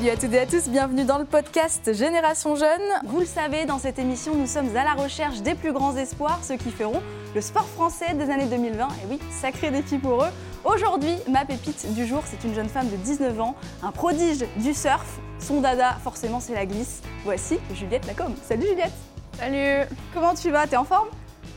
[0.00, 2.80] Salut à toutes et à tous, bienvenue dans le podcast Génération Jeune.
[3.04, 6.40] Vous le savez, dans cette émission, nous sommes à la recherche des plus grands espoirs,
[6.42, 7.02] ceux qui feront
[7.34, 8.88] le sport français des années 2020.
[8.88, 10.30] Et oui, sacré défi pour eux.
[10.64, 14.72] Aujourd'hui, ma pépite du jour, c'est une jeune femme de 19 ans, un prodige du
[14.72, 15.20] surf.
[15.38, 17.02] Son dada, forcément, c'est la glisse.
[17.26, 18.36] Voici Juliette Lacombe.
[18.42, 18.94] Salut Juliette
[19.38, 20.66] Salut Comment tu vas?
[20.66, 21.08] T'es en forme?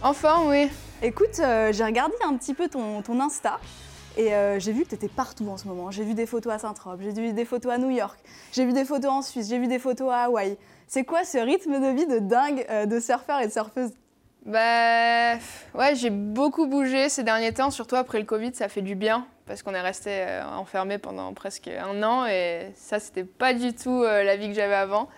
[0.01, 0.69] En forme, oui.
[1.01, 3.57] Écoute, euh, j'ai regardé un petit peu ton, ton Insta.
[4.15, 5.89] Et euh, j'ai vu que tu étais partout en ce moment.
[5.89, 8.19] J'ai vu des photos à Saint-Tropez, j'ai vu des photos à New York,
[8.51, 10.57] j'ai vu des photos en Suisse, j'ai vu des photos à Hawaï.
[10.87, 13.91] C'est quoi ce rythme de vie de dingue euh, de surfeur et de surfeuse?
[14.45, 15.35] Bah
[15.73, 19.25] ouais, j'ai beaucoup bougé ces derniers temps, surtout après le Covid, ça fait du bien
[19.47, 23.73] parce qu'on est resté euh, enfermé pendant presque un an et ça c'était pas du
[23.73, 25.09] tout euh, la vie que j'avais avant.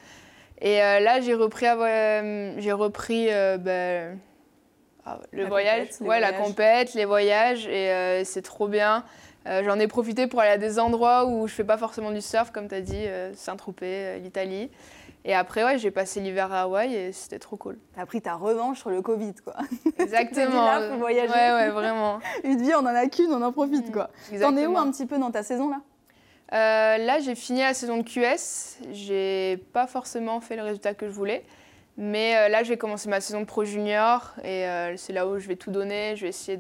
[0.62, 3.28] Et là j'ai repris, j'ai repris
[3.60, 4.16] bah,
[5.06, 9.04] ah, le La voyage, compète, ouais la compète, les voyages et euh, c'est trop bien.
[9.48, 12.22] Euh, J'en ai profité pour aller à des endroits où je fais pas forcément du
[12.22, 14.72] surf, comme tu as dit, euh, Saint-Tropez, l'Italie.
[15.24, 17.78] Et après, ouais, j'ai passé l'hiver à Hawaï et c'était trop cool.
[17.96, 19.56] T'as pris ta revanche sur le Covid, quoi.
[20.00, 20.66] Exactement.
[20.66, 21.32] là, voyager.
[21.32, 22.20] Ouais, ouais, vraiment.
[22.44, 24.10] Une vie, on en a qu'une, on en profite, quoi.
[24.40, 25.82] T'en es où un petit peu dans ta saison, là?
[26.52, 28.80] Là, j'ai fini la saison de QS.
[28.92, 31.44] J'ai pas forcément fait le résultat que je voulais.
[31.98, 35.48] Mais euh, là, j'ai commencé ma saison Pro Junior et euh, c'est là où je
[35.48, 36.16] vais tout donner.
[36.18, 36.60] Je vais essayer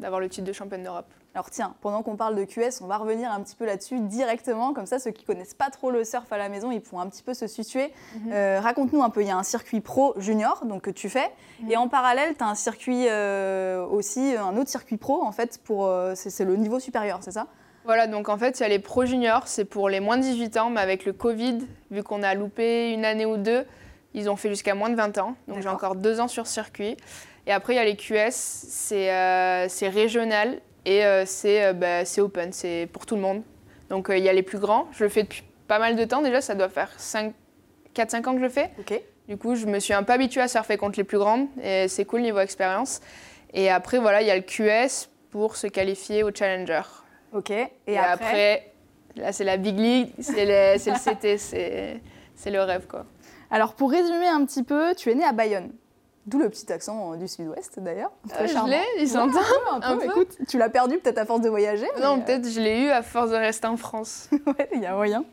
[0.00, 1.06] d'avoir le titre de championne d'Europe.
[1.36, 4.72] Alors tiens, pendant qu'on parle de QS, on va revenir un petit peu là-dessus directement,
[4.72, 7.08] comme ça ceux qui connaissent pas trop le surf à la maison, ils pourront un
[7.08, 7.92] petit peu se situer.
[8.14, 8.30] Mhm.
[8.32, 11.28] Euh, Raconte-nous un peu, il y a un circuit pro junior donc, que tu fais,
[11.60, 11.70] Mhm.
[11.72, 15.58] et en parallèle, tu as un circuit euh, aussi, un autre circuit pro en fait,
[15.64, 17.48] pour euh, c'est c'est le niveau supérieur, c'est ça?
[17.84, 20.22] Voilà, donc en fait, il y a les Pro Junior, c'est pour les moins de
[20.22, 21.58] 18 ans, mais avec le Covid,
[21.90, 23.66] vu qu'on a loupé une année ou deux,
[24.14, 25.34] ils ont fait jusqu'à moins de 20 ans.
[25.48, 26.96] Donc j'ai encore deux ans sur circuit.
[27.46, 31.72] Et après, il y a les QS, c'est euh, c'est régional et euh, c'est euh,
[31.74, 33.42] bah, c'est open, c'est pour tout le monde.
[33.90, 36.22] Donc il y a les plus grands, je le fais depuis pas mal de temps
[36.22, 38.70] déjà, ça doit faire 4-5 ans que je le fais.
[38.78, 38.98] Ok.
[39.28, 41.88] Du coup, je me suis un peu habituée à surfer contre les plus grandes et
[41.88, 43.00] c'est cool niveau expérience.
[43.54, 46.82] Et après, voilà, il y a le QS pour se qualifier au Challenger.
[47.32, 47.50] Ok.
[47.50, 48.72] Et, Et, après, après,
[49.16, 53.06] là, c'est la big league, c'est le, CT, c'est le rêve, quoi.
[53.54, 55.70] Alors pour résumer un petit peu, tu es né à Bayonne.
[56.26, 58.10] D'où le petit accent euh, du sud-ouest d'ailleurs.
[58.30, 58.68] Très Euh, je charmant.
[58.70, 59.38] l'ai, il Ouais, s'entend
[59.70, 60.04] un peu, un peu.
[60.06, 61.86] Écoute, tu l'as perdu peut-être à force de voyager.
[62.02, 64.28] Non, euh, peut-être je l'ai eu à force de rester en France.
[64.46, 65.24] Ouais, il y a moyen.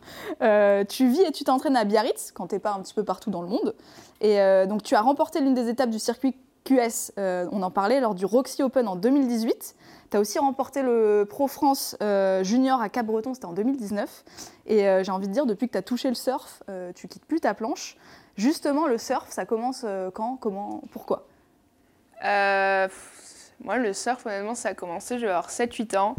[0.41, 3.29] Euh, tu vis et tu t'entraînes à Biarritz, quand t'es pas un petit peu partout
[3.31, 3.73] dans le monde.
[4.19, 4.37] Et
[4.67, 8.16] donc tu as remporté l'une des étapes du circuit QS, euh, on en parlait, lors
[8.16, 9.75] du Roxy Open en 2018.
[10.11, 14.23] Tu as aussi remporté le Pro France euh, Junior à Cap-Breton, c'était en 2019.
[14.67, 16.61] Et euh, j'ai envie de dire, depuis que tu as touché le surf,
[16.95, 17.97] tu quittes plus ta planche.
[18.38, 21.27] Justement, le surf, ça commence quand Comment Pourquoi?
[22.22, 26.16] Pff, moi, le surf, honnêtement, ça a commencé, je vais avoir 7-8 ans,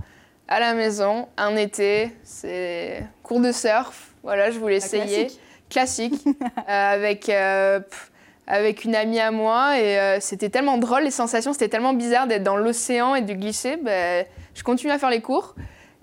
[0.49, 4.15] à la maison, un été, c'est cours de surf.
[4.23, 5.27] Voilà, je voulais La essayer.
[5.27, 5.41] classique.
[5.71, 6.25] Classique.
[6.67, 8.12] avec, pff,
[8.53, 9.81] avec une amie à moi.
[9.81, 13.33] Et euh, c'était tellement drôle, les sensations, c'était tellement bizarre d'être dans l'océan et de
[13.33, 13.79] glisser.
[13.79, 15.55] Ben, je continue à faire les cours.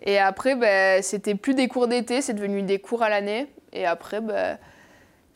[0.02, 3.46] Et après, ben, c'était plus des cours d'été, c'est devenu des cours à l'année.
[3.72, 4.58] Et après, ben,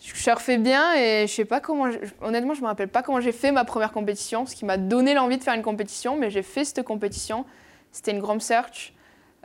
[0.04, 1.92] je surfais bien et je sais pas comment.
[1.92, 4.78] je- honnêtement, je me rappelle pas comment j'ai fait ma première compétition, ce qui m'a
[4.78, 7.46] donné l'envie de faire une compétition, mais j'ai fait cette compétition.
[7.92, 8.94] C'était une Grand Search,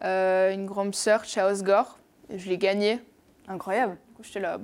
[0.04, 1.98] euh, une Grand Search à Osgore,
[2.30, 2.98] et je l'ai gagnée.
[3.46, 3.98] Incroyable.
[4.08, 4.58] Du coup, j'étais là.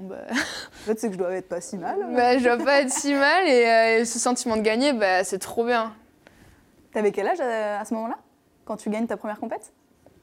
[0.00, 1.98] Bon, bah, En fait, c'est que je dois être pas si mal.
[2.14, 5.24] bah, je dois pas être si mal et, euh, et ce sentiment de gagner, bah,
[5.24, 5.92] c'est trop bien.
[6.92, 8.16] T'avais quel âge à, à ce moment-là
[8.64, 9.72] Quand tu gagnes ta première compète?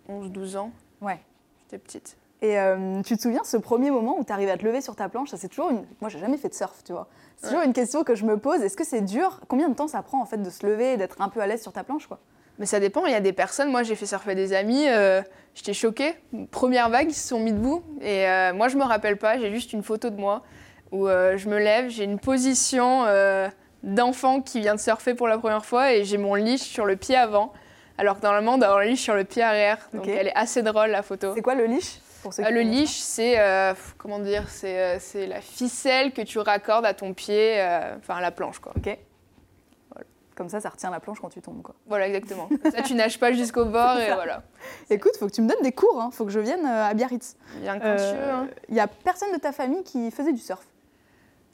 [0.09, 0.71] 11-12 ans,
[1.01, 1.19] Ouais.
[1.63, 2.17] j'étais petite.
[2.41, 4.95] Et euh, tu te souviens ce premier moment où tu arrives à te lever sur
[4.95, 5.29] ta planche?
[5.31, 5.83] Ça c'est toujours une.
[6.01, 7.07] Moi, j'ai jamais fait de surf, tu vois.
[7.37, 8.61] C'est toujours une question que je me pose.
[8.61, 9.41] Est-ce que c'est dur?
[9.47, 11.47] Combien de temps ça prend en fait de se lever et d'être un peu à
[11.47, 12.19] l'aise sur ta planche, quoi?
[12.59, 15.21] Mais ça dépend, il y a des personnes, moi j'ai fait surfer des amis, euh,
[15.53, 16.15] j'étais choquée.
[16.49, 17.83] Première vague, ils se sont mis debout.
[18.01, 20.43] Et euh, moi je me rappelle pas, j'ai juste une photo de moi
[20.91, 23.05] où euh, je me lève, j'ai une position
[23.83, 26.95] d'enfant qui vient de surfer pour la première fois et j'ai mon leash sur le
[26.95, 27.53] pied avant.
[27.99, 29.77] Alors que normalement, on doit avoir le leash sur le pied arrière.
[29.93, 31.33] Donc elle est assez drôle la photo.
[31.35, 33.37] C'est quoi le leash pour ceux qui le leash, c'est
[33.99, 37.63] comment dire, c'est la ficelle que tu raccordes à ton pied,
[37.99, 38.73] enfin à la planche quoi.
[38.75, 38.97] Ok.
[40.37, 41.73] Comme ça, ça retient la planche quand tu tombes, quoi.
[41.87, 42.47] Voilà exactement.
[42.71, 44.43] Ça tu nages pas jusqu'au bord et voilà.
[44.91, 45.99] Écoute, faut que tu me donnes des cours.
[45.99, 46.11] Hein.
[46.11, 47.35] Faut que je vienne euh, à Biarritz.
[47.61, 48.29] Bien Euh, conscieux.
[48.31, 48.47] hein.
[48.69, 50.63] Il y a personne de ta famille qui faisait du surf.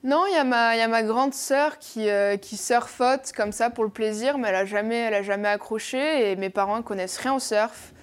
[0.03, 3.31] Non, il y, a ma- il y a ma grande sœur qui, euh, qui surfote
[3.33, 6.50] comme ça pour le plaisir, mais elle a jamais, elle a jamais accroché et mes
[6.50, 7.94] parents ne connaissent rien au surf.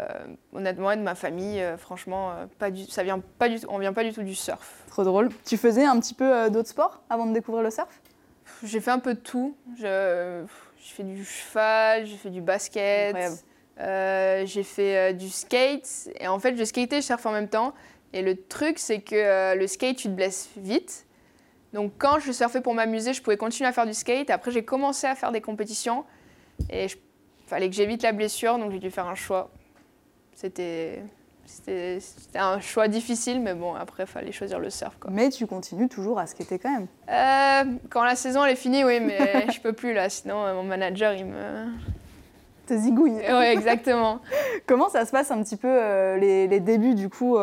[0.00, 0.06] Euh,
[0.54, 3.66] honnêtement, et de ma famille, euh, franchement, euh, pas du, ça vient pas du tout,
[3.70, 4.82] on vient pas du tout du surf.
[4.88, 5.28] Trop drôle.
[5.44, 8.00] Tu faisais un petit peu euh, d'autres sports avant de découvrir le surf?
[8.62, 9.56] J'ai fait un peu de tout.
[9.78, 10.44] Je-
[10.78, 13.14] J'ai fait du cheval, j'ai fait du basket.
[13.80, 16.10] Euh, j'ai fait euh, du skate.
[16.20, 17.72] Et en fait, je skatais et je surfais en même temps.
[18.12, 21.06] Et le truc, c'est que euh, le skate, tu te blesses vite.
[21.72, 24.30] Donc quand je surfais pour m'amuser, je pouvais continuer à faire du skate.
[24.30, 26.04] Après, j'ai commencé à faire des compétitions.
[26.70, 26.90] Et il
[27.48, 29.50] fallait que j'évite la blessure, donc j'ai dû faire un choix.
[30.34, 31.02] C'était
[31.46, 31.98] c'était
[32.34, 34.96] un choix difficile, mais bon, après, il fallait choisir le surf.
[34.98, 35.10] Quoi.
[35.12, 36.86] Mais tu continues toujours à skater quand même.
[37.08, 40.54] Euh, quand la saison elle est finie, oui, mais je peux plus là, sinon euh,
[40.54, 41.66] mon manager il me.
[42.66, 43.16] Te zigouille.
[43.16, 44.20] Ouais, exactement.
[44.66, 47.36] Comment ça se passe un petit peu euh, les, les débuts du coup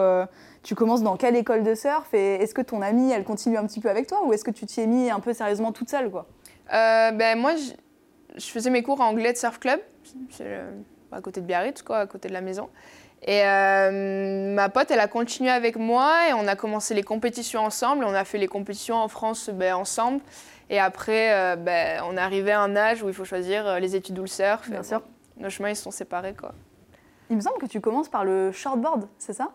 [0.63, 3.68] Tu commences dans quelle école de surf et est-ce que ton amie elle continue un
[3.68, 5.92] petit peu avec toi ou est-ce que tu t'y es mis un peu sérieusement toute
[5.92, 6.25] seule quoi?
[6.71, 9.80] Ben, moi, je, faisais mes cours en anglais de surf club,
[11.12, 12.69] à côté de Biarritz, quoi, à côté de la maison.
[13.23, 17.62] Et euh, ma pote, elle a continué avec moi et on a commencé les compétitions
[17.62, 18.03] ensemble.
[18.03, 20.21] On a fait les compétitions en France ben, ensemble.
[20.71, 23.79] Et après, euh, ben, on est arrivé à un âge où il faut choisir euh,
[23.79, 24.68] les études ou le surf.
[24.69, 25.01] Bien sûr.
[25.01, 26.53] bon, Nos chemins, ils se sont séparés, quoi.
[27.29, 29.50] Il me semble que tu commences par le shortboard, c'est ça?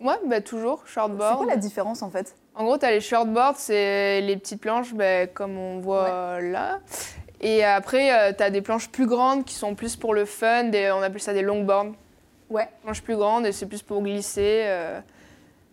[0.00, 1.36] Ouais, ben, toujours, C'est shortboard.
[1.38, 2.34] quoi la différence en fait?
[2.56, 6.80] En gros, tu as les shortboards, c'est les petites planches ben, comme on voit là.
[7.40, 10.90] Et après, tu as des planches plus grandes qui sont plus pour le fun, des-
[10.90, 11.92] on appelle ça des longboards.
[12.52, 12.68] Ouais.
[12.82, 15.00] Planches plus grandes et c'est plus pour glisser euh,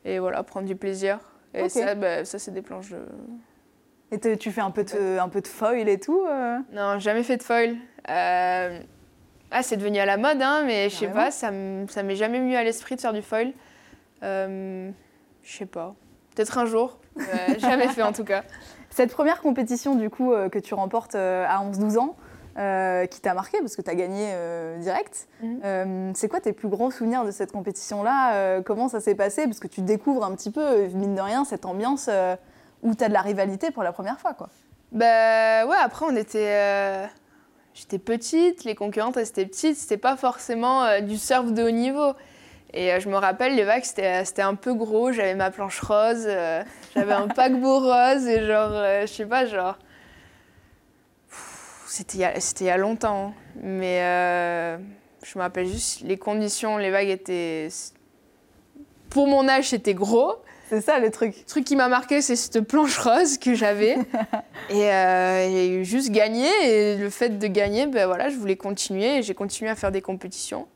[0.05, 1.19] et voilà, prendre du plaisir.
[1.53, 2.99] Et ça, ben, ça c'est des planches de...
[4.11, 6.57] Et te- tu fais un peu de, un peu de foil et tout euh?
[6.71, 7.75] Non, jamais fait de foil.
[8.09, 8.79] Euh,
[9.51, 12.55] Ah, c'est devenu à la mode, hein, mais je sais pas, ça m'est jamais venu
[12.55, 13.51] à l'esprit de faire du foil.
[14.21, 14.91] Je
[15.43, 15.95] sais pas.
[16.35, 16.99] Peut-être un jour.
[17.59, 18.43] Jamais fait en tout cas.
[18.89, 22.15] Cette première compétition du coup que tu remportes à 11-12 ans,
[22.57, 25.59] euh, qui t'a marqué parce que tu as gagné euh, direct, Mhm.
[25.63, 29.45] euh, c'est quoi tes plus grands souvenirs de cette compétition-là Comment ça s'est passé?
[29.45, 32.09] Parce que tu découvres un petit peu, mine de rien, cette ambiance
[32.83, 34.33] où tu as de la rivalité pour la première fois.
[34.33, 34.49] quoi.
[34.91, 37.07] Bah ouais, après on était.
[37.75, 42.13] J'étais petite, les concurrentes elles étaient petites, c'était pas forcément du surf de haut niveau.
[42.73, 46.25] Et je me rappelle, les vagues c'était c'était un peu gros, j'avais ma planche rose,
[46.27, 46.61] euh,
[46.95, 49.77] j'avais un paquebot rose et genre, euh, je sais pas, genre.
[51.89, 53.33] C'était il y a- longtemps, hein.
[53.61, 54.77] mais euh,
[55.23, 57.67] je me rappelle juste les conditions, les vagues étaient.
[59.09, 60.35] Pour mon âge, c'était gros.
[60.69, 61.35] C'est ça le truc.
[61.35, 63.97] Le truc qui m'a marqué, c'est cette planche rose que j'avais.
[64.69, 66.47] et, euh, juste gagner.
[66.63, 69.17] Et le fait de gagner, ben voilà, je voulais continuer.
[69.17, 70.67] Et j'ai continué à faire des compétitions.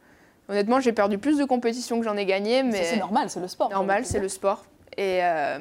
[0.49, 2.63] Honnêtement, j'ai perdu plus de compétitions que j'en ai gagné.
[2.63, 3.69] Mais C'est normal, c'est le sport.
[3.69, 4.65] normal, c'est le sport.
[4.97, 5.59] Et, euh,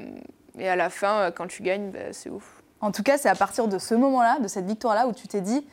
[0.58, 2.61] et à la fin, quand tu gagnes, ben, c'est ouf.
[2.82, 5.40] En tout cas, c'est à partir de ce moment-là, de cette victoire-là, où tu t'es
[5.40, 5.67] dit,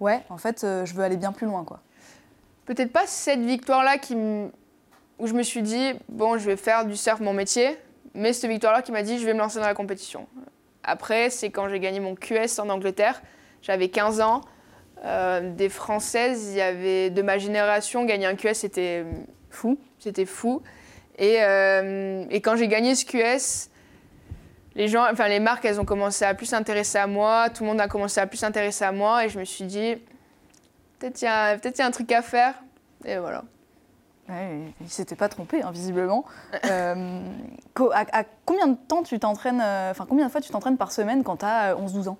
[0.00, 1.64] ouais, en fait, euh, je veux aller bien plus loin.
[1.64, 1.80] quoi.
[2.66, 4.50] Peut-être pas cette victoire-là qui m-
[5.18, 7.78] où je me suis dit, bon, je vais faire du surf mon métier,
[8.14, 10.26] mais cette victoire-là qui m'a dit, je vais me lancer dans la compétition.
[10.82, 13.22] Après, c'est quand j'ai gagné mon QS en Angleterre.
[13.62, 14.40] J'avais 15 ans.
[15.04, 19.04] Euh, des Françaises, il y avait de ma génération, gagner un QS, c'était
[19.50, 19.78] fou.
[19.98, 20.62] C'était fou.
[21.18, 23.70] Et, euh, et quand j'ai gagné ce QS,
[24.76, 27.50] les gens, enfin les marques, elles ont commencé à plus s'intéresser à moi.
[27.50, 29.96] Tout le monde a commencé à plus s'intéresser à moi, et je me suis dit,
[31.00, 32.54] peut-être il y, a- peut-être il y a un truc à faire.
[33.04, 33.42] Et voilà.
[34.28, 36.24] Ouais, il s'était pas trompé, hein, visiblement.
[36.70, 37.20] Euh,
[37.92, 40.90] à, à combien de temps tu t'entraînes, euh, enfin combien de fois tu t'entraînes par
[40.92, 42.18] semaine quand tu as 11-12 ans?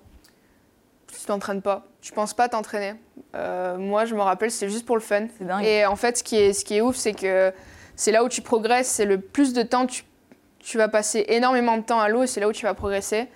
[1.07, 1.85] Tu t'entraînes pas.
[2.01, 2.93] Je pense pas t'entraîner.
[3.35, 5.27] Euh, moi, je me rappelle, c'est juste pour le fun.
[5.37, 5.63] C'est dingue.
[5.65, 7.51] Et en fait, ce qui est, ce qui est ouf, c'est que
[7.95, 10.03] c'est là où tu progresses, c'est le plus de temps, tu,
[10.67, 13.27] tu vas passer énormément de temps à l'eau et c'est là où tu vas progresser.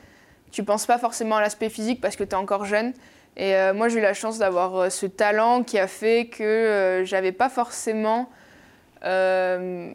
[0.51, 2.91] Tu penses pas forcément à l'aspect physique parce que tu es encore jeune.
[3.37, 6.43] Et euh, moi, j'ai eu la chance d'avoir euh, ce talent qui a fait que
[6.43, 8.29] euh, j'avais pas forcément.
[9.05, 9.91] euh,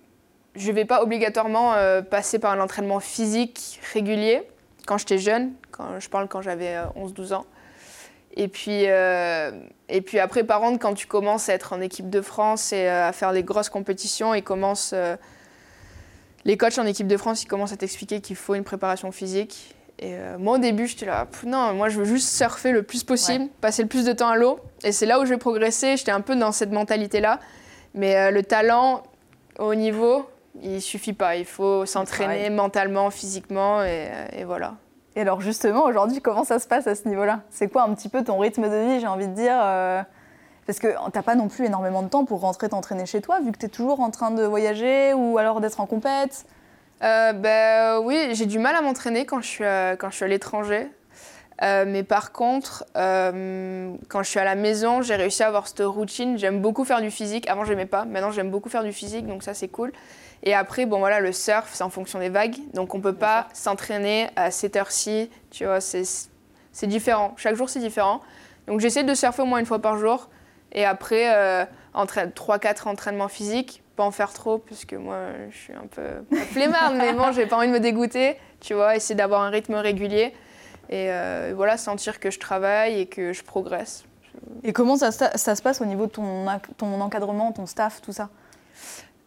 [0.55, 1.75] je vais pas obligatoirement
[2.11, 4.43] passer par un entraînement physique régulier
[4.87, 7.45] quand j'étais jeune, quand je parle quand j'avais euh, 11-12 ans.
[8.39, 12.23] Et puis, et puis après, par contre, quand tu commences à être en équipe de
[12.23, 15.17] France et à faire des grosses compétitions, ils commencent, euh,
[16.47, 19.75] les coachs en équipe de France, ils commencent à t'expliquer qu'il faut une préparation physique.
[19.99, 23.03] Et euh, moi, au début, j'étais là, non, moi, je veux juste surfer le plus
[23.03, 24.61] possible, passer le plus de temps à l'eau.
[24.85, 25.97] Et c'est là où je vais progresser.
[25.97, 27.41] J'étais un peu dans cette mentalité-là.
[27.95, 29.03] Mais euh, le talent,
[29.59, 30.31] au niveau,
[30.63, 31.35] il suffit pas.
[31.35, 34.75] Il faut s'entraîner mentalement, physiquement, et, et voilà.
[35.17, 37.41] Et alors justement, aujourd'hui, comment ça se passe à ce niveau-là?
[37.51, 40.03] C'est quoi un petit peu ton rythme de vie, j'ai envie de dire euh,
[40.67, 43.53] Parce que t'as pas non plus énormément de temps pour rentrer t'entraîner chez toi, vu
[43.53, 46.45] que tu es toujours en train de voyager ou alors d'être en compète.
[47.03, 50.25] Euh, ben, oui, j'ai du mal à m'entraîner quand je suis à, quand je suis
[50.25, 50.89] à l'étranger.
[51.63, 55.69] Euh, mais par contre, euh, quand je suis à la maison, j'ai réussi à avoir
[55.69, 56.37] cette routine.
[56.37, 57.49] J'aime beaucoup faire du physique.
[57.49, 58.05] Avant, j'aimais pas.
[58.05, 59.93] Maintenant, j'aime beaucoup faire du physique, donc ça, c'est cool.
[60.43, 62.57] Et après, bon, voilà, le surf, c'est en fonction des vagues.
[62.75, 65.31] Donc, on peut pas s'entraîner à cette heure-ci.
[65.51, 66.03] Tu vois, c'est
[66.73, 67.33] c'est différent.
[67.39, 68.21] Chaque jour, c'est différent.
[68.67, 70.29] Donc, j'essaie de surfer au moins une fois par jour.
[70.77, 71.65] Et après, euh,
[71.95, 75.17] 3-4 entraînements physiques, pas en faire trop, puisque moi,
[75.51, 78.95] je suis un peu flemmarde, mais bon, j'ai pas envie de me dégoûter, tu vois,
[78.95, 80.35] essayer d'avoir un rythme régulier.
[80.91, 84.05] Et euh, voilà, sentir que je travaille et que je progresse.
[84.63, 88.13] Et comment ça, ça se passe au niveau de ton, ton encadrement, ton staff, tout
[88.13, 88.29] ça?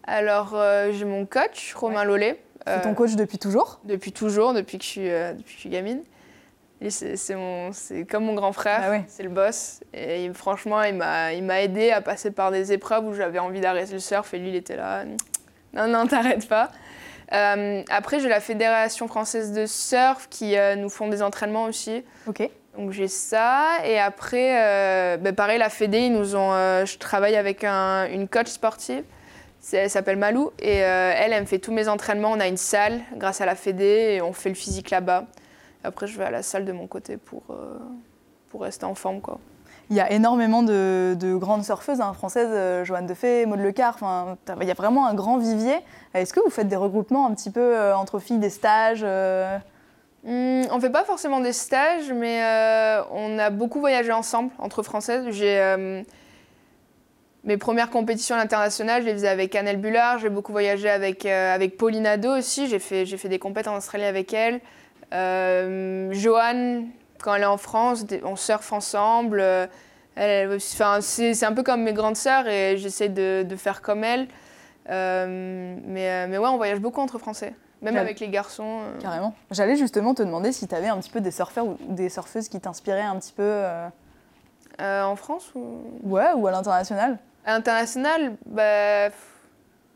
[0.03, 2.39] Alors, euh, j'ai mon coach, Romain Lollet.
[2.67, 3.79] C'est ton coach depuis toujours?
[3.85, 6.03] Depuis toujours, depuis que je suis, depuis que je suis gamine.
[6.87, 9.81] C'est comme mon grand frère, ah c'est le boss.
[9.93, 13.99] Et franchement, il m'a aidé à passer par des épreuves où j'avais envie d'arrêter le
[13.99, 15.03] surf et lui, il était là.
[15.73, 16.69] Non, non, t'arrêtes pas.
[17.33, 22.03] Euh, après, j'ai la Fédération française de surf qui euh, nous font des entraînements aussi.
[22.27, 22.49] Ok.
[22.77, 23.79] Donc j'ai ça.
[23.85, 26.51] Et après, euh, ben, pareil, la Fédé, ils nous ont,
[26.85, 29.03] je travaille avec une coach sportive.
[29.73, 30.51] Elle s'appelle Malou.
[30.59, 32.31] Et elle, elle me fait tous mes entraînements.
[32.31, 35.25] On a une salle grâce à la Fédé et on fait le physique là-bas.
[35.83, 37.77] Après, je vais à la salle de mon côté pour, euh,
[38.49, 39.21] pour rester en forme.
[39.21, 39.39] Quoi.
[39.89, 43.97] Il y a énormément de, de grandes surfeuses hein, françaises, euh, Joanne Defay, Maud Lecar,
[44.61, 45.77] il y a vraiment un grand vivier.
[46.13, 49.07] Est-ce que vous faites des regroupements un petit peu euh, entre filles, des stages mmh,
[50.25, 52.43] On ne fait pas forcément des stages, mais
[53.11, 55.25] on a beaucoup voyagé ensemble entre françaises.
[55.29, 56.03] J'ai
[57.45, 60.19] mes premières compétitions internationales, je les faisais avec Annelle Bullard.
[60.19, 62.67] J'ai beaucoup voyagé avec, avec Pauline Ado aussi.
[62.67, 64.59] J'ai fait, fait des compétitions en Australie avec elle.
[65.13, 66.87] Euh, Joanne,
[67.21, 69.41] quand elle est en France, on surfe ensemble.
[69.41, 74.27] Euh, c'est un peu comme mes grandes sœurs et j'essaie de, faire comme elles.
[74.89, 78.79] Euh, mais, mais ouais, on voyage beaucoup entre Français, même avec les garçons.
[78.99, 79.33] Carrément.
[79.51, 82.49] J'allais justement te demander si tu avais un petit peu des surfeurs ou des surfeuses
[82.49, 83.63] qui t'inspiraient un petit peu.
[84.79, 85.81] en France ou...
[86.03, 89.09] Ouais, ou à l'international À l'international, bah,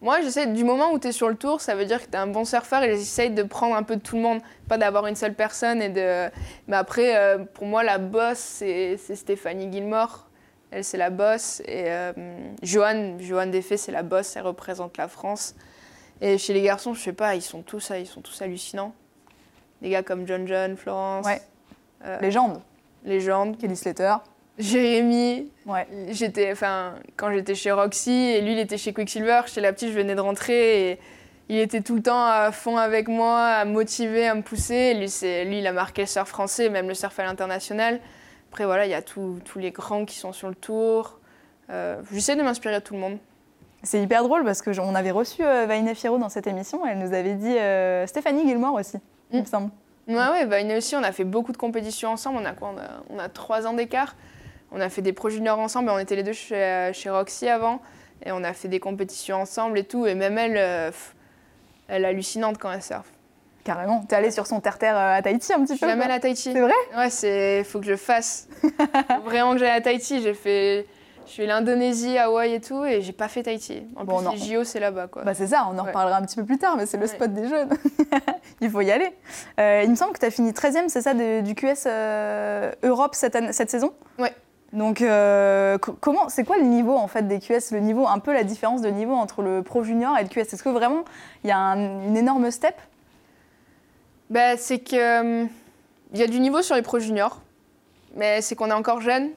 [0.03, 2.11] moi, j'essaie, du moment où tu es sur le tour, ça veut dire que tu
[2.11, 4.77] es un bon surfeur et j'essaie de prendre un peu de tout le monde, pas
[4.77, 5.81] d'avoir une seule personne.
[5.81, 6.29] Et de...
[6.67, 10.27] Mais après, euh, pour moi, la boss, c'est Stéphanie Gilmore.
[10.71, 11.61] Elle, c'est la boss.
[11.61, 12.11] Et euh,
[12.61, 15.55] Joanne, Joanne Defay, c'est la boss, elle représente la France.
[16.19, 18.93] Et chez les garçons, je sais pas, ils sont tous, ils sont tous hallucinants.
[19.81, 21.25] Des gars comme John John, Florence.
[21.25, 21.41] Ouais.
[22.03, 22.61] Euh, légende.
[23.05, 23.57] Légende.
[23.57, 24.15] Kelly Slater.
[24.57, 25.49] Jérémy.
[25.65, 25.87] Ouais.
[26.09, 29.41] J'étais, enfin, quand j'étais chez Roxy et lui, il était chez Quicksilver.
[29.47, 30.99] Chez la petite, je venais de rentrer et
[31.49, 34.93] il était tout le temps à fond avec moi, à me motiver, à me pousser.
[34.93, 35.07] Lui,
[35.49, 37.99] lui il a marqué le surf français, même le surf à l'international.
[38.51, 41.19] Après, voilà, il y a tous les grands qui sont sur le tour.
[41.69, 43.17] Euh, j'essaie de m'inspirer de tout le monde.
[43.81, 46.85] C'est hyper drôle parce qu'on avait reçu euh, Vaina Fierro dans cette émission.
[46.85, 48.97] Elle nous avait dit euh, Stéphanie Gilmore aussi,
[49.31, 49.47] il me mm.
[49.47, 49.71] semble.
[50.07, 52.39] Ouais, ouais, Vaina aussi, on a fait beaucoup de compétitions ensemble.
[52.41, 52.73] On a quoi?
[53.09, 54.15] On a trois ans d'écart.
[54.73, 57.79] On a fait des projets juniors ensemble, on était les deux chez, chez, Roxy avant,
[58.25, 60.07] et on a fait des compétitions ensemble et tout.
[60.07, 60.91] Et même elle, euh,
[61.87, 63.11] elle est hallucinante quand elle surfe.
[63.63, 64.03] Carrément.
[64.09, 66.51] T'es allée sur son terre-terre euh, à Tahiti un petit peu Je suis à Tahiti.
[66.51, 66.73] C'est vrai?
[66.97, 68.49] Ouais, c'est faut que je fasse.
[69.23, 70.21] vraiment que j'aille à Tahiti.
[70.21, 70.85] J'ai fait
[71.25, 73.83] je suis l'Indonésie, Hawaï et tout, et j'ai pas fait Tahiti.
[73.95, 75.23] En bon, plus, les JO, c'est là-bas, quoi.
[75.23, 77.31] Bah, c'est ça, on en reparlera un petit peu plus tard, mais c'est le spot
[77.31, 77.69] des jeunes.
[78.61, 79.09] il faut y aller.
[79.59, 81.87] Euh, il me semble que tu as fini 13e, c'est ça, du QS
[82.83, 83.93] Europe cette, cette saison?
[84.19, 84.33] Ouais.
[84.73, 88.33] Donc, euh, comment, c'est quoi le niveau en fait des QS, le niveau, un peu
[88.33, 91.05] la différence de niveau entre le pro junior et le QS Est-ce que vraiment
[91.43, 92.75] il y a une énorme step?
[94.31, 97.39] Bah, c'est que il y a du niveau sur les pro juniors,
[98.15, 99.29] mais c'est qu'on est encore jeune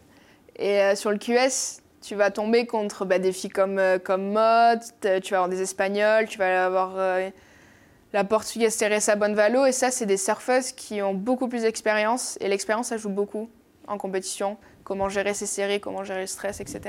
[0.57, 4.81] et euh, sur le QS, tu vas tomber contre bah, des filles comme euh, Mode,
[5.23, 6.95] tu vas avoir des Espagnols, tu vas avoir
[8.15, 12.49] la portugaise Teresa Bonvalo et ça c'est des surfeuses qui ont beaucoup plus d'expérience et
[12.49, 13.51] l'expérience ça joue beaucoup
[13.87, 16.81] en compétition comment gérer ses séries, comment gérer le stress, etc.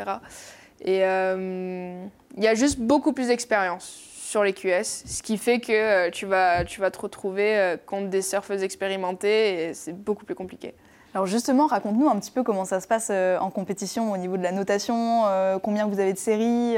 [0.82, 2.06] Et euh,
[2.38, 6.12] il y a juste beaucoup plus d'expérience sur les QS, ce qui fait que euh,
[6.12, 10.36] tu, vas, tu vas te retrouver euh, contre des surfeuses expérimentées et c'est beaucoup plus
[10.36, 10.76] compliqué.
[11.16, 14.44] Alors justement, raconte-nous un petit peu comment ça se passe en compétition au niveau de
[14.44, 15.24] la notation,
[15.64, 16.76] combien vous avez de séries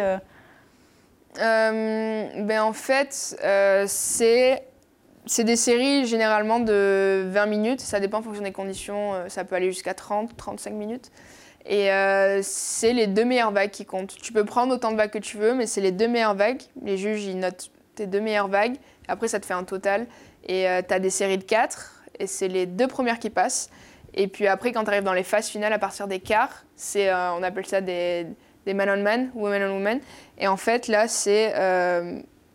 [1.35, 3.35] ben En fait,
[3.87, 4.63] c'est
[5.25, 9.43] c'est des séries généralement de 20 minutes, ça dépend en fonction des conditions, euh, ça
[9.43, 11.11] peut aller jusqu'à 30, 35 minutes.
[11.65, 14.15] Et euh, c'est les deux meilleures vagues qui comptent.
[14.21, 16.61] Tu peux prendre autant de vagues que tu veux, mais c'est les deux meilleures vagues.
[16.83, 18.77] Les juges, ils notent tes deux meilleures vagues.
[19.07, 20.07] Après, ça te fait un total.
[20.47, 23.69] Et euh, tu as des séries de 4, et c'est les deux premières qui passent.
[24.13, 27.13] Et puis après, quand tu arrives dans les phases finales, à partir des quarts, c'est,
[27.13, 28.25] on appelle ça des,
[28.65, 29.99] des man on man, women on women.
[30.39, 31.53] Et en fait, là, c'est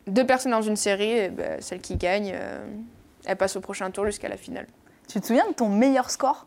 [0.07, 2.67] deux personnes dans une série, et ben, celle qui gagne, euh,
[3.25, 4.67] elle passe au prochain tour jusqu'à la finale.
[5.09, 6.47] Tu te souviens de ton meilleur score?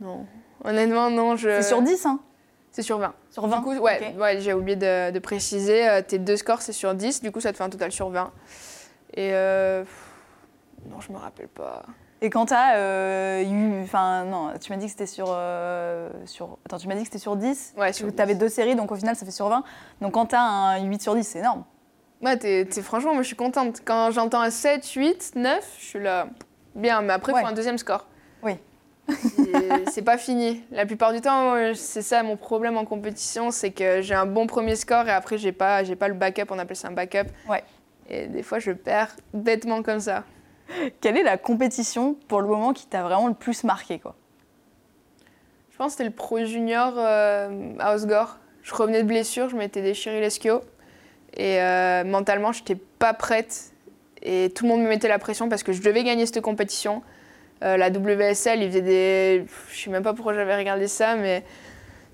[0.00, 0.26] Non.
[0.64, 1.36] Honnêtement, non.
[1.36, 1.48] Je...
[1.48, 2.20] C'est sur 10, hein?
[2.72, 3.14] C'est sur 20.
[3.30, 5.88] Sur 20 du coup, ouais, ouais j'ai oublié de, préciser.
[5.88, 7.20] Euh, tes deux scores, c'est sur 10.
[7.20, 8.32] Du coup, ça te fait un total sur 20.
[9.14, 9.30] Et.
[9.32, 9.84] Euh...
[10.88, 11.82] Non, je me rappelle pas.
[12.22, 13.82] Et quand t'as euh, eu.
[13.82, 16.58] Enfin, non, tu m'as dit que c'était sur, euh, sur.
[16.66, 18.92] Attends, tu m'as dit que c'était sur 10 Ouais, sur Tu avais deux séries, donc
[18.92, 19.64] au final, ça fait sur 20.
[20.00, 21.64] Donc quand t'as un 8 sur 10, c'est énorme.
[22.22, 23.80] Ouais, t'es, franchement, moi je suis contente.
[23.84, 26.28] Quand j'entends un 7, 8, 9, je suis là.
[26.74, 27.40] Bien, mais après, il Ouais.
[27.40, 28.06] faut un deuxième score.
[28.42, 28.56] Oui.
[29.90, 30.62] C'est pas fini.
[30.70, 34.26] La plupart du temps, moi, c'est ça mon problème en compétition, c'est que j'ai un
[34.26, 36.92] bon premier score et après, j'ai pas, j'ai pas le backup, on appelle ça un
[36.92, 37.26] backup.
[37.48, 37.64] Ouais.
[38.08, 40.22] Et des fois, je perds bêtement comme ça.
[41.00, 44.14] Quelle est la compétition pour le moment qui t'a vraiment le plus marqué quoi?
[45.70, 48.38] Je pense que c'était le pro junior euh, à Osgore.
[48.62, 50.60] Je revenais de blessure, je m'étais déchiré l'ischio.
[51.34, 53.72] Et euh, mentalement, je n'étais pas prête.
[54.22, 57.02] Et tout le monde me mettait la pression parce que je devais gagner cette compétition.
[57.62, 59.46] Euh, la WSL, ils faisaient des.
[59.72, 61.44] Je sais même pas pourquoi j'avais regardé ça, mais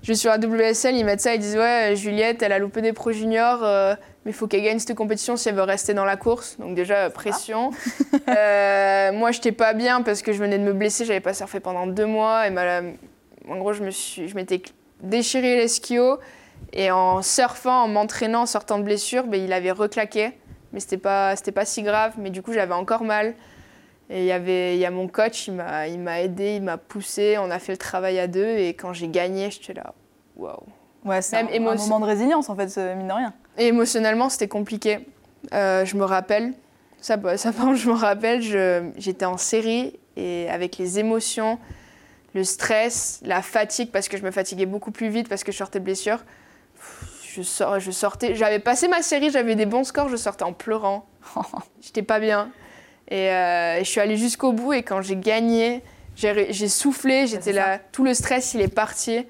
[0.01, 2.81] je suis sur la WSL, ils mettent ça, ils disent Ouais, Juliette, elle a loupé
[2.81, 3.65] des pro juniors,
[4.27, 6.57] mais il faut qu'elle gagne cette compétition si elle veut rester dans la course.
[6.59, 7.71] Donc, déjà, pression.
[8.29, 11.33] Euh, moi, je n'étais pas bien parce que je venais de me blesser, j'avais pas
[11.33, 12.45] surfé pendant deux mois.
[12.45, 12.81] Et ma-
[13.49, 14.61] en gros, je me suis, je m'étais
[15.01, 16.19] déchiré l'esquio
[16.73, 20.33] et en surfant, en m'entraînant, en sortant de blessure, ben, il avait reclaqué.
[20.73, 22.15] Mais c'était pas, c'était pas si grave.
[22.17, 23.33] Mais du coup, j'avais encore mal.
[24.09, 26.63] Et il y avait, il y a mon coach, il m'a, il m'a aidé, il
[26.63, 27.37] m'a poussé.
[27.39, 28.57] On a fait le travail à deux.
[28.57, 29.93] Et quand j'ai gagné, j'étais là,
[30.35, 30.57] waouh.
[31.05, 33.33] Ouais, c'est un, un moment de résilience en fait, ce- mine de rien.
[33.57, 34.99] Et émotionnellement, c'était compliqué.
[35.53, 36.53] Euh, je me rappelle,
[37.01, 38.41] ça, ça je me rappelle,
[38.97, 41.59] j'étais en série et avec les émotions,
[42.33, 45.57] le stress, la fatigue, parce que je me fatiguais beaucoup plus vite parce que je
[45.57, 46.23] sortais de blessure.
[47.33, 50.53] Je, sors, je sortais, j'avais passé ma série, j'avais des bons scores, je sortais en
[50.53, 51.07] pleurant.
[51.81, 52.51] J'étais pas bien.
[53.09, 55.83] Et euh, je suis allée jusqu'au bout et quand j'ai gagné,
[56.15, 59.25] j'ai soufflé, j'étais là, tout le stress, il est parti.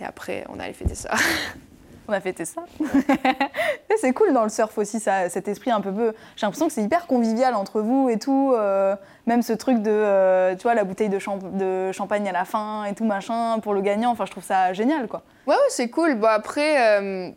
[0.00, 1.10] Et après, on allait fêter ça.
[2.08, 2.62] On a fêté ça.
[4.00, 6.14] C'est cool dans le surf aussi, ça, cet esprit un peu.
[6.36, 8.52] J'ai l'impression que c'est hyper convivial entre vous et tout.
[8.56, 8.94] euh,
[9.26, 12.44] même ce truc de, euh, tu vois, la bouteille de, champ- de champagne à la
[12.46, 14.10] fin et tout machin pour le gagnant.
[14.10, 15.22] Enfin, je trouve ça génial, quoi.
[15.46, 16.14] Ouais, ouais, c'est cool.
[16.14, 17.30] Bon, après, euh,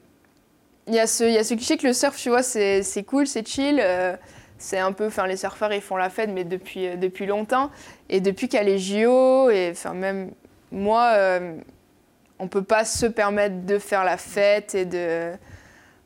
[0.88, 3.28] il y, ce- il y a ce cliché que le surf, tu vois, c'est cool,
[3.28, 3.80] c'est chill.
[3.84, 4.16] euh,
[4.58, 7.72] c'est un peu, enfin, les surfeurs, ils font la fête, mais depuis, euh, depuis longtemps.
[8.10, 10.32] Et depuis qu'il y a les JO, et enfin, même
[10.72, 11.56] moi, euh,
[12.42, 15.32] on peut pas se permettre de faire la fête et de.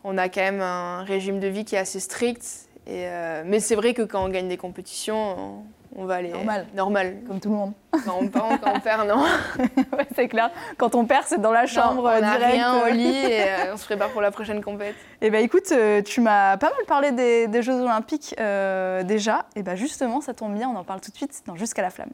[0.04, 2.68] On a quand même un régime de vie qui est assez strict.
[2.86, 5.64] Et, euh, mais c'est vrai que quand on gagne des compétitions, on,
[5.96, 6.30] on va aller.
[6.30, 6.68] Normal.
[6.76, 7.18] Normal.
[7.26, 7.74] Comme tout le monde.
[8.06, 9.24] Quand on, quand on perd, non.
[9.58, 10.52] ouais, c'est clair.
[10.78, 12.52] Quand on perd, c'est dans la chambre Non, on direct.
[12.52, 14.96] rien au lit et euh, on se prépare pour la prochaine compète.
[15.22, 19.46] Et ben écoute, euh, tu m'as pas mal parlé des, des Jeux Olympiques euh, déjà.
[19.56, 21.90] Et ben justement, ça tombe bien, on en parle tout de suite dans Jusqu'à la
[21.90, 22.12] flamme.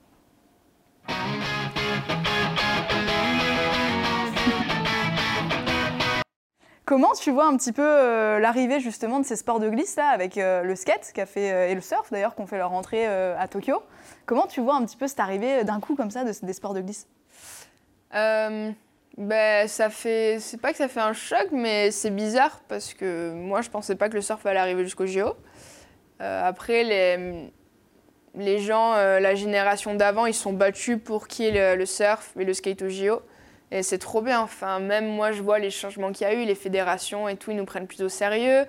[6.92, 10.10] Comment tu vois un petit peu euh, l'arrivée justement de ces sports de glisse là
[10.10, 12.58] avec euh, le skate qui a fait, euh, et le surf d'ailleurs qui ont fait
[12.58, 13.82] leur entrée à Tokyo
[14.26, 16.74] Comment tu vois un petit peu cette arrivée d'un coup comme ça de, des sports
[16.74, 17.08] de glisse?
[18.12, 18.76] Ben,
[19.68, 20.40] ça fait.
[20.42, 23.96] C'est pas que ça fait un choc, mais c'est bizarre parce que moi, je pensais
[23.96, 25.38] pas que le surf allait arriver jusqu'au JO.
[26.20, 27.50] Après, les,
[28.36, 32.34] les gens, la génération d'avant, ils sont battus pour qu'il y ait le, le surf
[32.38, 33.22] et le skate au JO.
[33.72, 34.42] Et c'est trop bien.
[34.42, 37.52] Enfin, même moi, je vois les changements qu'il y a eu, les fédérations et tout,
[37.52, 38.66] ils nous prennent plus au sérieux.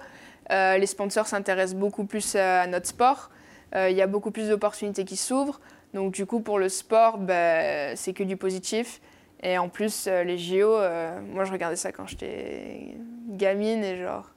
[0.51, 3.31] Euh, les sponsors s'intéressent beaucoup plus à notre sport.
[3.75, 5.61] Euh, Il y a beaucoup plus d'opportunités qui s'ouvrent.
[5.95, 9.01] Donc, du coup, pour le sport, ben, c'est que du positif.
[9.43, 12.97] Et en plus, euh, les JO, euh, moi je regardais ça quand j'étais
[13.29, 14.31] gamine et genre,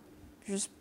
[0.45, 0.71] juste,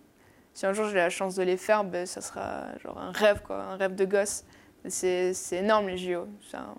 [0.55, 3.43] si un jour j'ai la chance de les faire, ben, ça sera genre un rêve,
[3.43, 4.45] quoi, un rêve de gosse.
[4.89, 6.27] C'est énorme les JO.
[6.55, 6.75] Un,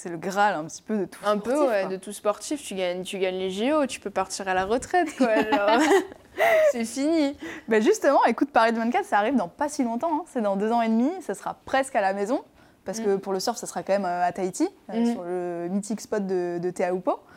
[0.00, 1.18] C'est le graal un petit peu de tout.
[1.26, 1.90] un peu ouais, quoi.
[1.90, 5.08] de tout sportif, tu gagnes, tu gagnes les JO, tu peux partir à la retraite,
[5.16, 5.26] quoi.
[6.72, 7.36] c'est fini.
[7.66, 10.20] Ben justement, écoute, Paris 24, ça arrive dans pas si longtemps.
[10.20, 10.24] hein.
[10.32, 11.10] C'est dans deux ans et demi.
[11.20, 12.44] Ça sera presque à la maison.
[12.84, 15.12] Parce que pour le surf, ça sera quand même euh, à Tahiti, euh, Mhm.
[15.12, 16.72] sur le mythique spot de, de.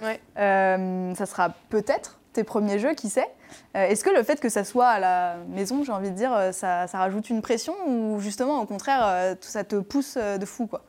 [0.06, 0.22] Ouais.
[0.38, 3.28] Euh, ça sera peut-être tes premiers jeux, qui sait.
[3.76, 6.32] Euh, Est-ce que le fait que ça soit à la maison, j'ai envie de dire,
[6.54, 10.68] ça, ça rajoute une pression ou justement, au contraire, tout ça te pousse de fou
[10.68, 10.84] quoi?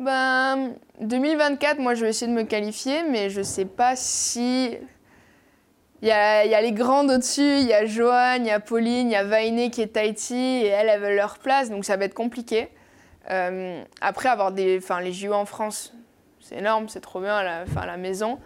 [0.00, 4.76] Ben, 2024, moi je vais essayer de me qualifier, mais je sais pas si.
[6.02, 8.50] Il y a, il y a les grandes au-dessus, il y a Joanne, il y
[8.50, 11.68] a Pauline, il y a Vainé qui est Tahiti, et elles, elles veulent leur place,
[11.68, 12.70] donc ça va être compliqué.
[13.28, 15.92] Euh, après, avoir des, enfin, les JO en France,
[16.40, 18.38] c'est énorme, c'est trop bien, à la, enfin, à la maison.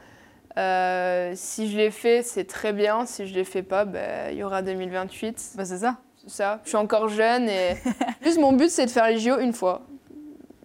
[0.56, 3.06] Euh, si je les fais, c'est très bien.
[3.06, 5.52] Si je les fais pas, ben, il y aura 2028.
[5.56, 5.98] Bah, C'est ça.
[6.16, 6.60] C'est ça.
[6.64, 7.76] Je suis encore jeune et
[8.22, 9.82] juste mon but c'est de faire les JO une fois.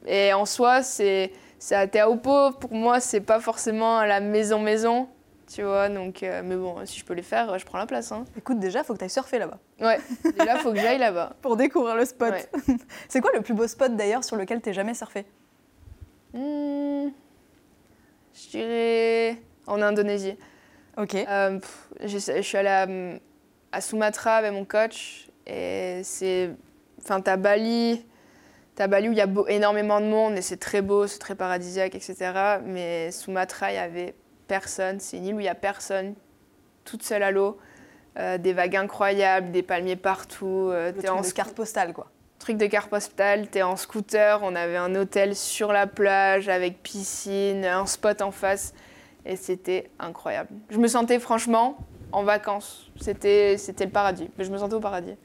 [0.09, 1.31] Et en soi, c'est
[1.71, 2.51] à Teahupo.
[2.59, 5.07] Pour moi, c'est pas forcément à la maison maison
[5.49, 5.89] tu vois.
[5.89, 8.11] Donc, euh, mais bon, si je peux les faire, je prends la place.
[8.11, 8.25] Hein.
[8.37, 9.59] Écoute, déjà, faut que tu ailles surfer là-bas.
[9.81, 9.99] Ouais,
[10.37, 11.35] déjà, faut que j'aille là-bas.
[11.41, 12.31] Pour découvrir le spot.
[12.31, 12.45] Ouais.
[13.09, 15.25] C'est quoi le plus beau spot d'ailleurs sur lequel t'es jamais surfé?
[16.33, 17.09] Hmm,
[18.33, 20.37] je dirais en Indonésie.
[20.97, 21.15] Ok.
[21.15, 26.51] Euh, pff, je suis allée à, à Sumatra avec mon coach et c'est.
[27.01, 28.05] Enfin, t'as Bali,
[28.79, 31.19] t'as Bali où il y a beau- énormément de monde et c'est très beau, c'est
[31.19, 32.15] très paradisiaque, etc.
[32.63, 34.15] Mais Sumatra, il y avait
[34.47, 35.01] personne.
[35.01, 36.15] C'est une île où il y a personne,
[36.85, 37.57] toute seule à l'eau.
[38.17, 40.69] Euh, des vagues incroyables, des palmiers partout.
[40.71, 42.07] euh, Le truc en de carte postale quoi.
[42.39, 46.81] truc de carte postale, t'es en scooter, on avait un hôtel sur la plage avec
[46.81, 48.73] piscine, un spot en face,
[49.25, 50.49] et c'était incroyable.
[50.69, 51.77] Je me sentais franchement
[52.13, 55.15] en vacances, c'était c'était le paradis, mais je me sentais au paradis.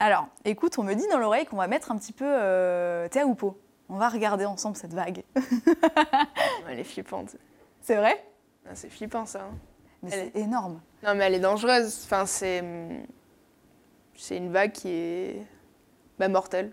[0.00, 3.20] Alors, écoute, on me dit dans l'oreille qu'on va mettre un petit peu euh, thé
[3.20, 3.58] à Oupo.
[3.88, 5.22] On va regarder ensemble cette vague.
[6.68, 7.36] Elle est flippante.
[7.82, 8.24] C'est vrai?
[8.66, 9.40] Ah, C'est flippant ça.
[9.42, 9.54] hein.
[10.02, 10.80] Mais Elle c'est énorme.
[11.02, 12.62] Non mais elle est dangereuse, enfin c'est
[14.16, 15.46] c'est une vague qui est
[16.18, 16.72] bah, mortelle.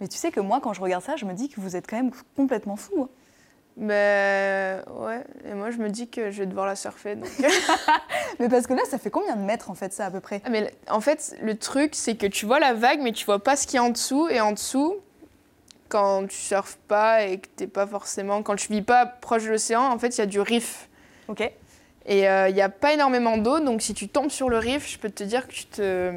[0.00, 1.88] Mais tu sais que moi, quand je regarde ça, je me dis que vous êtes
[1.88, 3.02] quand même complètement fou.
[3.02, 3.08] hein.
[3.80, 7.16] Mais ouais, et moi je me dis que je vais devoir la surfer.
[7.16, 7.30] donc.
[8.38, 10.42] Mais parce que là, ça fait combien de mètres en fait ça à peu près?
[10.44, 13.42] Ah, mais en fait, le truc, c'est que tu vois la vague, mais tu vois
[13.42, 14.28] pas ce qu'il y a en dessous.
[14.28, 14.96] Et en dessous,
[15.88, 18.42] quand tu surfes pas et que t'es pas forcément.
[18.42, 20.88] Quand tu vis pas proche de l'océan, en fait, il y a du riff.
[21.28, 21.50] Ok.
[22.06, 24.90] Et euh, il n'y a pas énormément d'eau, donc si tu tombes sur le riff,
[24.90, 26.12] je peux te dire que tu te,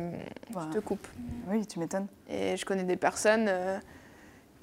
[0.52, 0.71] Voilà.
[0.73, 1.08] te coupes.
[1.49, 2.08] Oui, tu m'étonnes.
[2.30, 3.78] Et je connais des personnes euh,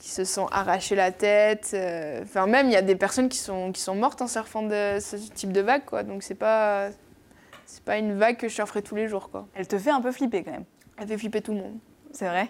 [0.01, 1.71] qui se sont arrachées la tête.
[1.75, 4.63] euh, Enfin, même, il y a des personnes qui sont, qui sont mortes en surfant
[4.63, 6.03] de ce type de vague, quoi.
[6.03, 6.89] Donc, c'est pas.
[7.67, 9.47] C'est pas une vague que je surferai tous les jours, quoi.
[9.55, 10.65] Elle te fait un peu flipper quand même.
[10.99, 11.79] Elle fait flipper tout le monde.
[12.13, 12.49] C'est vrai?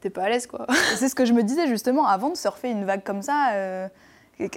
[0.00, 0.66] T'es pas à l'aise, quoi.
[0.96, 3.52] C'est ce que je me disais justement avant de surfer une vague comme ça.
[3.52, 3.88] euh,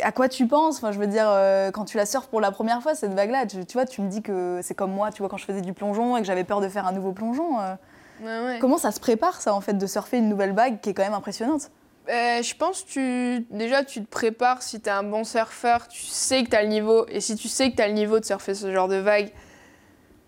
[0.02, 0.78] à quoi tu penses?
[0.78, 3.46] Enfin, je veux dire, euh, quand tu la surfes pour la première fois, cette vague-là,
[3.46, 5.62] tu, tu vois, tu me dis que c'est comme moi, tu vois, quand je faisais
[5.62, 7.60] du plongeon et que j'avais peur de faire un nouveau plongeon.
[7.60, 7.76] euh,
[8.24, 8.58] Ouais.
[8.60, 11.04] Comment ça se prépare, ça, en fait, de surfer une nouvelle vague qui est quand
[11.04, 11.70] même impressionnante
[12.10, 15.88] Euh, je pense que tu, déjà, tu te prépares si tu es un bon surfeur,
[15.88, 17.06] tu sais que tu as le niveau.
[17.10, 19.32] Et si tu sais que tu as le niveau de surfer ce genre de vague,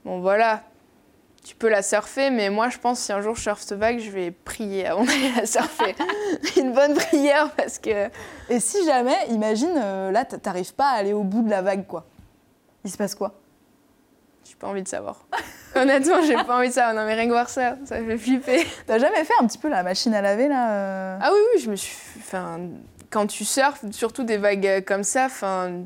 [0.03, 0.63] bon voilà,
[1.43, 2.29] tu peux la surfer.
[2.29, 4.87] Mais moi, je pense que si un jour je surfe cette vague, je vais prier
[4.87, 5.95] avant d'aller la surfer.
[6.57, 8.09] Une bonne prière parce que.
[8.49, 11.85] Et si jamais, imagine, euh, là, t'arrives pas à aller au bout de la vague,
[11.87, 12.05] quoi.
[12.83, 13.33] Il se passe quoi?
[14.47, 15.25] J'ai pas envie de savoir.
[15.75, 16.93] Honnêtement, j'ai pas envie de savoir.
[16.93, 18.65] Non, mais rien que voir ça, ça me fait flipper.
[18.87, 21.61] T'as jamais fait un petit peu la machine à laver, là euh Ah oui, oui,
[21.61, 21.97] je me suis.
[22.19, 22.59] Enfin,
[23.09, 25.85] quand tu surfes, surtout des vagues euh, comme ça, enfin,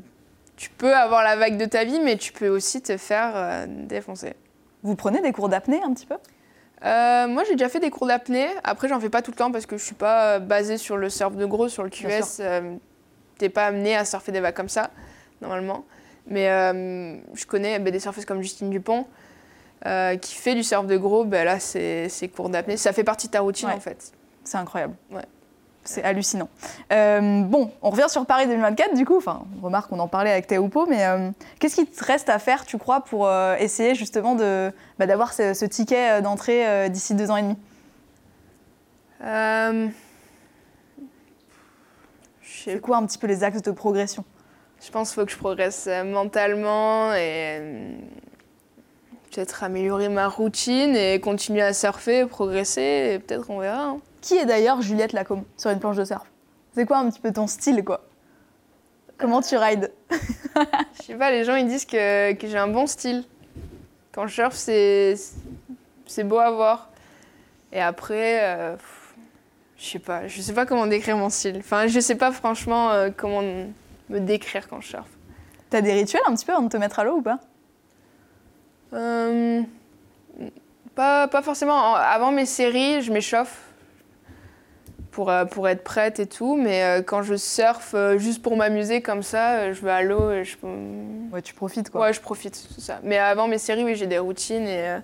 [0.56, 3.66] tu peux avoir la vague de ta vie, mais tu peux aussi te faire euh,
[3.66, 4.34] défoncer.
[4.82, 6.16] Vous prenez des cours d'apnée un petit peu?
[6.84, 8.48] Euh, moi, j'ai déjà fait des cours d'apnée.
[8.64, 11.10] Après, j'en fais pas tout le temps parce que je suis pas basée sur le
[11.10, 12.40] surf de gros, sur le QS.
[12.40, 12.76] Euh,
[13.38, 14.90] T'es pas amené à surfer des vagues comme ça,
[15.40, 15.86] normalement.
[16.30, 19.06] Mais euh, je connais ben, des surfeuses comme Justine Dupont
[19.86, 21.24] euh, qui fait du surf de gros.
[21.24, 22.76] Ben, là, c'est cours d'apnée.
[22.76, 23.74] Ça fait partie de ta routine, Ouais.
[23.74, 24.12] en fait.
[24.44, 24.94] C'est incroyable.
[25.10, 25.24] Ouais.
[25.82, 26.48] C'est hallucinant.
[26.92, 29.16] Euh, bon, on revient sur Paris 2024 du coup.
[29.16, 32.38] Enfin, on remarque qu'on en parlait avec Théoupo, mais euh, qu'est-ce qui te reste à
[32.38, 37.14] faire, tu crois, pour euh, essayer justement de, bah, d'avoir ce, ce ticket d'entrée d'ici
[37.14, 37.56] deux ans et demi?
[39.20, 39.90] Je
[42.42, 44.24] sais C'est quoi un petit peu les axes de progression?
[44.80, 47.92] Je pense qu'il faut que je progresse euh, mentalement et euh,
[49.30, 53.82] peut-être améliorer ma routine et continuer à surfer, progresser et peut-être on verra.
[53.84, 53.98] hein.
[54.20, 56.26] Qui est d'ailleurs Juliette Lacombe sur une planche de surf?
[56.74, 58.02] C'est quoi un petit peu ton style, quoi?
[59.18, 59.92] Comment tu rides?
[60.10, 63.24] Je sais pas, les gens ils disent que, que j'ai un bon style.
[64.12, 65.14] Quand je surfe, c'est
[66.06, 66.90] c'est beau à voir.
[67.72, 68.76] Et après, euh,
[69.76, 71.56] je sais pas, je sais pas comment décrire mon style.
[71.58, 73.42] Enfin, je sais pas franchement euh, comment
[74.10, 75.10] me décrire quand je surfe.
[75.70, 77.38] T'as des rituels un petit peu avant de te mettre à l'eau ou pas?
[78.92, 79.62] Euh,
[80.94, 81.74] pas, pas forcément.
[81.74, 83.60] En- Avant mes séries, je m'échauffe
[85.12, 86.56] pour, euh, pour être prête et tout.
[86.56, 90.44] Mais euh, quand je surfe juste pour m'amuser comme ça, je vais à l'eau et
[90.44, 90.56] je,
[91.32, 92.00] Ouais, tu profites, quoi.
[92.02, 92.56] ouais, je profite.
[92.56, 92.98] c'est ça.
[93.04, 94.66] Mais avant mes séries, oui, j'ai des routines.
[94.66, 94.98] Et,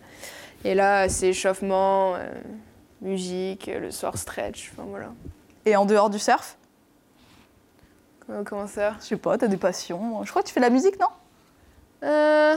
[0.65, 2.15] et là, c'est échauffement,
[3.01, 4.73] musique, le soir stretch.
[4.73, 5.11] Enfin voilà.
[5.65, 6.57] Et en dehors du surf?
[8.27, 10.23] Comment, comment ça Je sais pas, t'as des passions.
[10.25, 11.07] Je crois que tu fais de la musique, non?
[12.03, 12.57] Euh,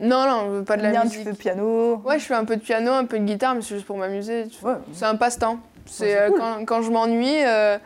[0.00, 1.18] Non, non, pas de la Bien, musique.
[1.18, 1.96] Tu fais piano.
[2.04, 3.96] Ouais, je fais un peu de piano, un peu de guitare, mais c'est juste pour
[3.96, 4.46] m'amuser.
[4.62, 4.74] Ouais.
[4.92, 5.58] C'est un passe-temps.
[5.86, 6.38] C'est euh, cool.
[6.38, 7.78] quand, quand je m'ennuie, euh,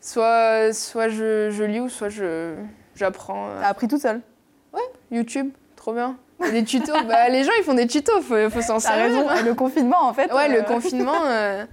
[0.00, 2.54] soit, soit je, je lis ou soit je,
[2.96, 3.48] j'apprends.
[3.48, 4.20] euh, T'as appris toute seule?
[5.10, 6.16] YouTube, trop bien.
[6.50, 6.92] Des tutos.
[7.06, 9.04] bah, les gens, ils font des tutos, faut, faut s'en servir.
[9.30, 9.44] raison.
[9.44, 10.32] Le confinement, en fait.
[10.32, 11.64] Ouais, euh, le confinement, euh,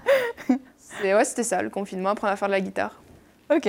[1.03, 3.01] ouais, c'était ça, le confinement, apprendre à faire de la guitare.
[3.51, 3.67] Ok.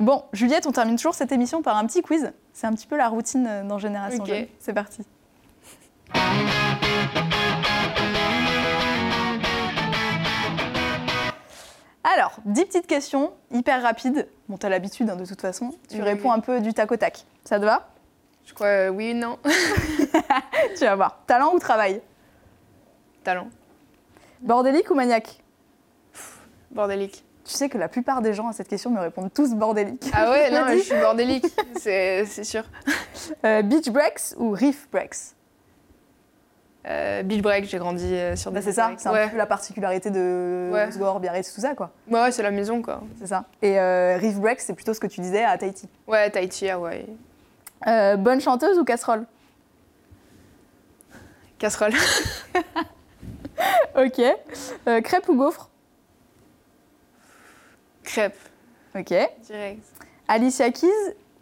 [0.00, 2.32] Bon, Juliette, on termine toujours cette émission par un petit quiz.
[2.52, 4.28] C'est un petit peu la routine euh, dans Génération Ok.
[4.28, 4.46] Jeune.
[4.58, 5.02] C'est parti.
[12.02, 14.28] Alors, 10 petites questions, hyper rapides.
[14.48, 15.74] Bon, t'as l'habitude hein, de toute façon.
[15.88, 16.34] Tu Oui, réponds oui.
[16.36, 17.24] un peu du tac au tac.
[17.44, 17.88] Ça te va?
[18.44, 19.38] Je crois euh, oui, non.
[20.76, 21.20] Tu vas voir.
[21.26, 22.02] Talent ou travail?
[23.22, 23.48] Talent.
[24.40, 25.40] Bordélique ou maniaque?
[26.70, 27.24] Bordélique.
[27.44, 30.10] Tu sais que la plupart des gens à cette question me répondent tous bordélique.
[30.14, 31.46] Ah ouais, non, je suis bordélique.
[31.78, 32.64] C'est sûr.
[33.46, 35.16] Euh, beach breaks ou reef breaks?
[36.86, 39.46] Euh, beach break, j'ai grandi euh, sur Bah, des C'est ça, c'est un peu la
[39.46, 40.88] particularité de Ouais.
[40.88, 41.90] Osgore, Biarritz, tout ça, quoi.
[42.10, 42.20] Ouais.
[42.20, 43.00] ouais, c'est la maison, quoi.
[43.18, 43.44] C'est ça.
[43.62, 45.88] Et euh, reef breaks, c'est plutôt ce que tu disais à Tahiti.
[46.06, 47.06] Ouais, Tahiti, ah ouais.
[47.86, 49.24] Euh, bonne chanteuse ou casserole?
[51.58, 51.92] Casserole.
[53.96, 54.20] Ok.
[55.04, 55.70] Crêpe ou gaufre?
[58.04, 58.36] Crêpe.
[58.94, 59.12] Ok.
[59.46, 59.82] Direct.
[60.28, 60.88] Alicia Keys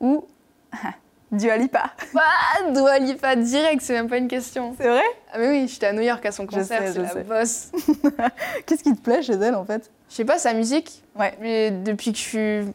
[0.00, 0.24] ou
[1.32, 1.90] Dua Lipa?
[2.16, 4.74] Ah, Dua Lipa, direct, c'est même pas une question.
[4.78, 5.02] C'est vrai?
[5.32, 7.22] Ah mais oui, j'étais à New York à son concert, c'est la sais.
[7.24, 7.72] bosse.
[8.66, 9.90] Qu'est-ce qui te plaît chez elle, en fait?
[10.10, 11.32] Je sais pas, sa musique, Ouais.
[11.40, 12.72] mais depuis que je suis...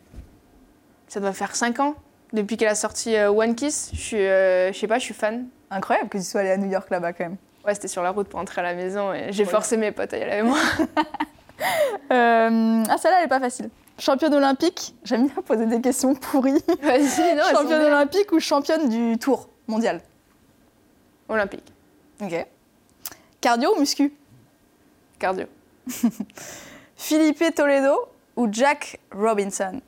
[1.07, 1.95] Ça doit faire 5 ans.
[2.33, 5.13] Depuis qu'elle a sorti euh, One Kiss, je suis, euh, je sais pas, je suis
[5.13, 5.47] fan.
[5.69, 7.37] Incroyable que tu sois allée à New York là-bas, quand même.
[7.65, 9.49] Ouais, c'était sur la route pour entrer à la maison et j'ai Ouais.
[9.51, 10.57] forcé mes potes à y aller avec moi.
[12.11, 13.69] Euh, Ah, celle-là, elle est pas facile.
[13.99, 16.63] Championne olympique J'aime bien poser des questions pourries.
[16.81, 20.01] Vas-y, non, championne olympique ou championne du tour mondial?
[21.29, 21.65] Olympique,
[22.23, 22.45] Ok.
[23.41, 24.13] Cardio ou muscu?
[25.19, 25.45] Cardio.
[26.95, 27.95] Philippe Toledo
[28.35, 29.81] ou Jack Robinson?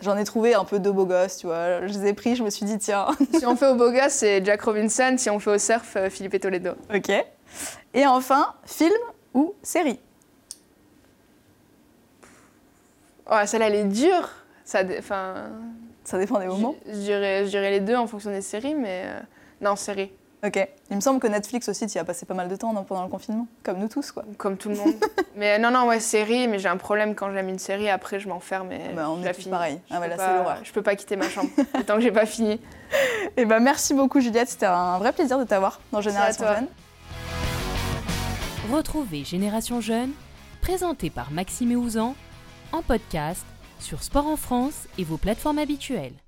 [0.00, 1.86] J'en ai trouvé un peu deux beaux gosses, tu vois.
[1.86, 3.06] Je les ai pris, je me suis dit, tiens.
[3.38, 5.14] si on fait au beau gosse, c'est Jack Robinson.
[5.16, 6.72] Si on fait au surf, euh, Philippe Toledo.
[6.92, 7.12] ok.
[7.94, 8.92] Et enfin, film
[9.34, 9.98] ou série
[13.30, 14.28] Oh, celle-là, elle est dure.
[14.64, 15.34] Ça, enfin,
[16.04, 16.74] Ça dépend des moments.
[16.86, 19.20] je, je dirais, je dirais les deux en fonction des séries, mais euh,
[19.60, 20.10] non, série,
[20.44, 20.58] Ok.
[20.90, 22.82] Il me semble que Netflix aussi, tu y as passé pas mal de temps non,
[22.82, 24.24] pendant le confinement, comme nous tous, quoi.
[24.38, 24.94] comme tout le monde.
[25.36, 26.48] mais non, non, ouais, série.
[26.48, 27.88] Mais j'ai un problème quand j'aime une série.
[27.88, 29.50] Après, je m'enferme et Bah, on je la finis.
[29.50, 29.80] pareil.
[29.88, 30.58] Je Ah ouais, peux là, c'est l'horreur.
[30.64, 31.48] Je peux pas quitter ma chambre
[31.86, 32.60] tant que j'ai pas fini.
[33.36, 34.48] Et ben merci beaucoup, Juliette.
[34.48, 36.56] C'était un vrai plaisir de t'avoir dans Génération toi.
[36.56, 36.66] Jeune.
[38.72, 40.12] Retrouvez Génération Jeune,
[40.62, 42.16] présenté par Maxime Ouzan,
[42.72, 43.44] en podcast
[43.80, 46.14] sur Sport en France et vos plateformes habituelles.